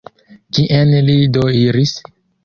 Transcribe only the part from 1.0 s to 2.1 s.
li do iris?